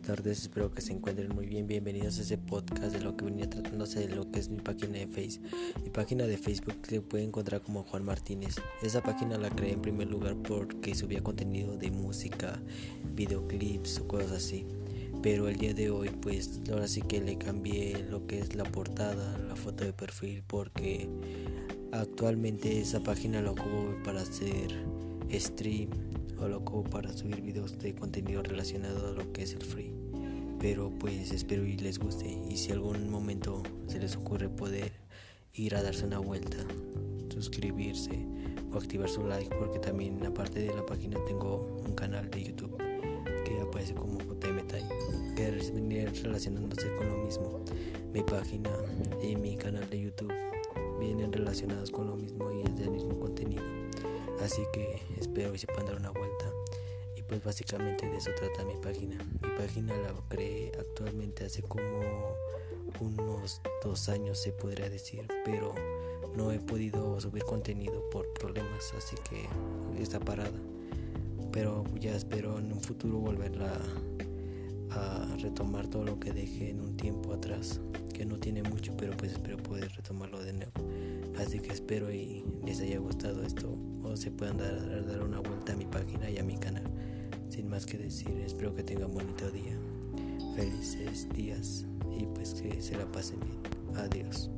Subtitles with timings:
[0.00, 1.66] tardes, espero que se encuentren muy bien.
[1.66, 4.98] Bienvenidos a ese podcast de lo que venía tratándose de lo que es mi página
[4.98, 5.50] de Facebook.
[5.84, 8.56] Mi página de Facebook se puede encontrar como Juan Martínez.
[8.82, 12.62] Esa página la creé en primer lugar porque subía contenido de música,
[13.14, 14.64] videoclips o cosas así.
[15.22, 18.64] Pero el día de hoy, pues ahora sí que le cambié lo que es la
[18.64, 21.08] portada, la foto de perfil, porque
[21.92, 24.72] actualmente esa página la ocupo para hacer
[25.30, 25.90] stream
[26.48, 29.92] loco para subir videos de contenido relacionado a lo que es el free.
[30.58, 34.92] Pero pues espero y les guste y si algún momento se les ocurre poder
[35.54, 36.58] ir a darse una vuelta,
[37.28, 38.26] suscribirse
[38.72, 42.76] o activar su like porque también aparte de la página tengo un canal de YouTube
[43.44, 44.66] que aparece como JM
[45.34, 47.64] que viene relacionándose con lo mismo.
[48.12, 48.70] Mi página
[49.22, 50.32] y mi canal de YouTube
[51.00, 53.11] vienen relacionados con lo mismo y es del mismo.
[54.42, 56.50] Así que espero y se puedan dar una vuelta.
[57.16, 59.16] Y pues básicamente de eso trata mi página.
[59.40, 62.36] Mi página la creé actualmente hace como
[63.00, 65.74] unos dos años se podría decir, pero
[66.36, 69.48] no he podido subir contenido por problemas, así que
[70.02, 70.58] está parada.
[71.52, 73.78] Pero ya espero en un futuro volverla
[74.94, 77.80] a retomar todo lo que dejé en un tiempo atrás,
[78.12, 80.72] que no tiene mucho, pero pues espero poder retomarlo de nuevo.
[81.38, 85.72] Así que espero y les haya gustado esto o se puedan dar, dar una vuelta
[85.72, 86.84] a mi página y a mi canal.
[87.48, 89.76] Sin más que decir, espero que tengan bonito día,
[90.54, 91.86] felices días
[92.18, 93.96] y pues que se la pasen bien.
[93.96, 94.50] Adiós.